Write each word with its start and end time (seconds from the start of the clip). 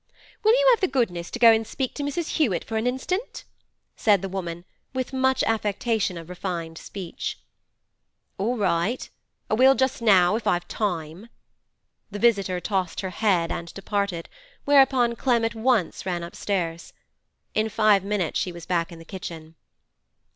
'Will 0.43 0.53
you 0.53 0.67
'ave 0.73 0.79
the 0.81 0.91
goodness 0.91 1.29
to 1.29 1.37
go 1.37 1.51
an' 1.53 1.63
speak 1.63 1.93
to 1.93 2.01
Mrs. 2.01 2.37
Hewett 2.37 2.63
for 2.63 2.75
a 2.75 2.81
hinstant?' 2.81 3.43
said 3.95 4.23
the 4.23 4.27
woman, 4.29 4.65
with 4.95 5.13
much 5.13 5.43
affectation 5.43 6.17
of 6.17 6.27
refined 6.27 6.79
speech. 6.79 7.37
'All 8.39 8.57
right! 8.57 9.07
I 9.47 9.53
will 9.53 9.75
just 9.75 10.01
now, 10.01 10.35
if 10.37 10.47
I've 10.47 10.67
time.' 10.67 11.29
The 12.09 12.17
visitor 12.17 12.59
tossed 12.59 13.01
her 13.01 13.11
head 13.11 13.51
and 13.51 13.71
departed, 13.75 14.27
whereupon 14.65 15.15
Clem 15.15 15.45
at 15.45 15.53
once 15.53 16.03
ran 16.03 16.23
upstairs. 16.23 16.93
In 17.53 17.69
five 17.69 18.03
minutes 18.03 18.39
she 18.39 18.51
was 18.51 18.65
back 18.65 18.91
in 18.91 18.97
the 18.97 19.05
kitchen. 19.05 19.53